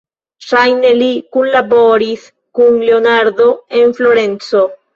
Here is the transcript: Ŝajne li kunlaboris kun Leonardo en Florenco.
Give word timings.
Ŝajne 0.51 0.93
li 1.01 1.09
kunlaboris 1.35 2.25
kun 2.61 2.81
Leonardo 2.89 3.49
en 3.83 3.97
Florenco. 4.03 4.67